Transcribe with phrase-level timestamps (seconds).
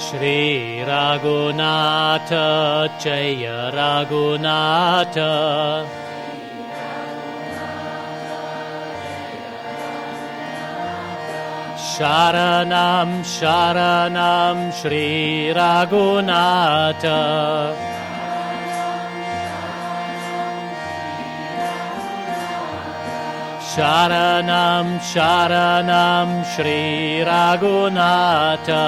[0.00, 2.48] Shri Raghunatha
[2.98, 5.30] Jaya Raghunatha
[11.76, 17.20] Sharanam Sharanam Shri Raghunatha
[23.70, 28.84] Sharanam Sharanam Shri Raghunatha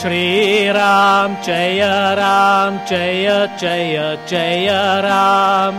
[0.00, 5.74] Shri Ram Jaya Ram Jaya Jaya Jaya Ram.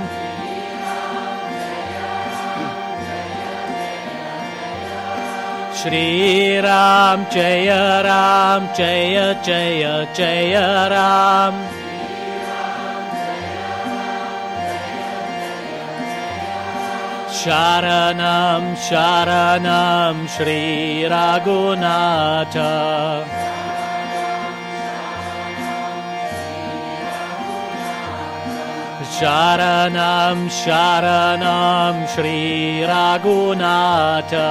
[5.74, 11.56] Shri Ram Jaya Ram Jaya Jaya Jaya Ram.
[17.42, 18.78] Sharanam
[29.22, 34.50] Sharanam Sharanam Shri Raghunatha.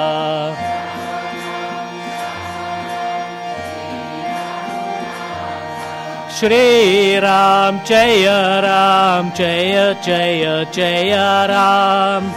[6.30, 12.32] Shri Ram Jaya Ram Jaya Jaya Jaya Ram.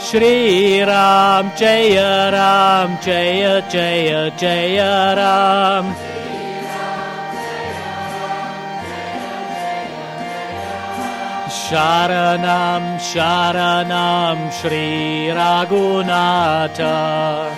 [0.00, 6.19] Shri Ram Jaya Ram Jaya Jaya Jaya Ram
[11.50, 17.50] Sharanam Sharanam Shri Raghunatha.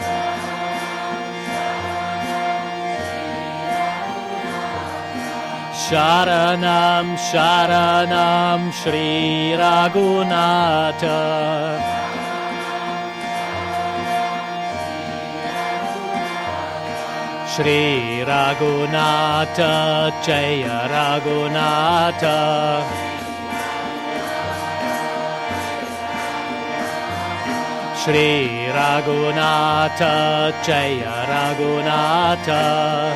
[5.84, 11.21] Sharanam Sharanam Shri Raghunatha.
[17.53, 23.12] Shri Raghunatha Jaya Raghunatha
[28.03, 33.15] Shri Raghunatha Jaya Raghunatha.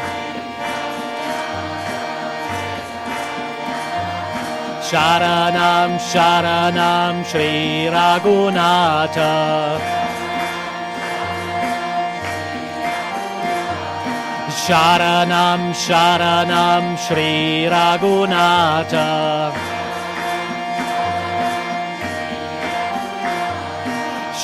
[4.88, 9.34] Sharanam Sharanam Shri Raghunatha.
[14.66, 19.75] Sharanam Sharanam Shri Raghunatha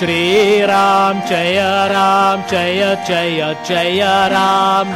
[0.02, 1.58] Shriram जय
[1.88, 4.00] राम जय जय जय
[4.32, 4.88] राम।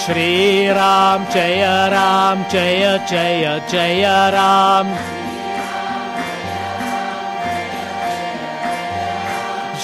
[0.00, 4.92] श्रीराम जय राम जय जय जय राम।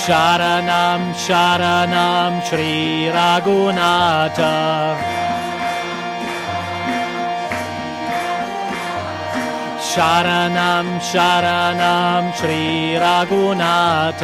[0.03, 4.41] शारणां शारणां श्रीरागुनाथ
[9.93, 14.23] शरणं शरणं श्रीरघुनाथ।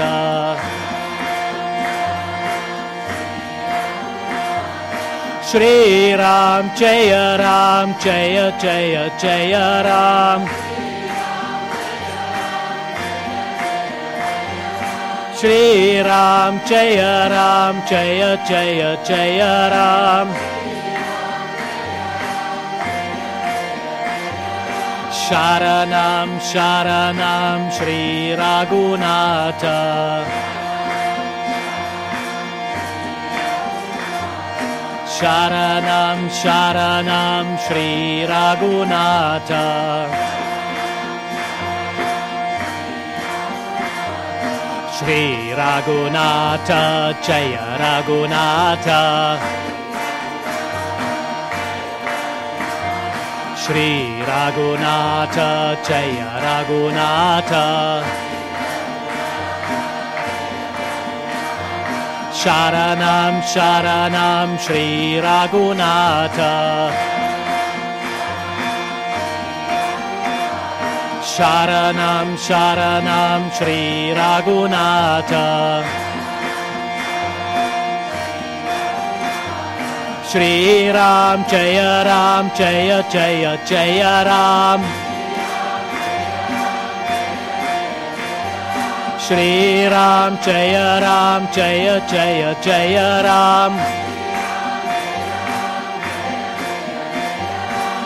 [5.50, 9.52] श्रीराम जय राम जय जय जय
[9.86, 10.46] राम।
[15.40, 16.96] श्रीराम जय
[17.28, 19.40] राम जय जय जय
[19.72, 20.57] Ram.
[25.10, 29.78] Sharanam Sharanam Shri Raghunatha.
[35.16, 39.66] Sharanam Sharanam Shri Raghunatha.
[44.98, 49.67] Shri Raghunatha Jaya Raghunatha
[53.68, 58.02] Shri Raghunatha Jaya Raghunatha
[62.32, 66.54] Sharanam Sharanam Shri Raghunatha
[71.34, 76.07] Sharanam Sharanam Shri Raghunatha
[80.30, 84.80] Shri Ram Jaya Ram Jaya Jaya Jaya Ram.
[89.24, 93.72] Shri Ram Jaya Ram Jaya Jaya Jaya Ram.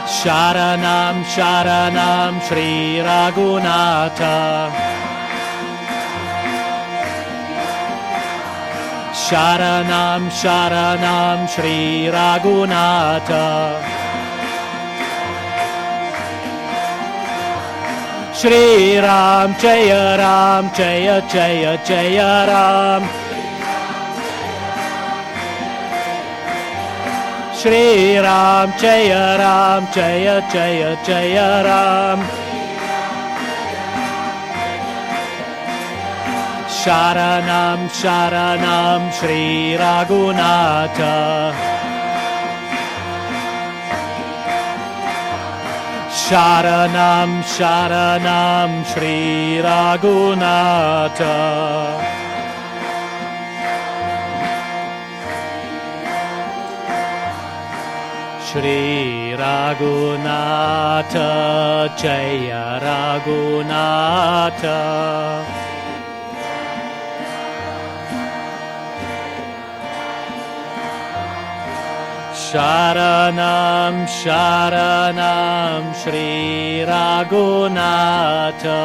[0.06, 5.01] Sharanam Sharanam Shri Raghunatha
[9.14, 13.30] शरणं शरणं श्रीरागुनाथ
[18.40, 22.18] श्रीराम जय राम जय जय जय
[22.48, 23.06] राम।
[27.62, 31.36] श्रीराम जय राम जय जय जय
[31.66, 32.41] Ram.
[36.82, 41.16] Sharanam Sharanam Shri Raghunatha.
[46.10, 51.36] Sharanam Sharanam Shri Raghunatha.
[58.48, 61.30] Shri Raghunatha
[61.96, 64.32] Jaya Raghunatha
[72.52, 78.82] Sharanam Sharanam Shri Raghunatha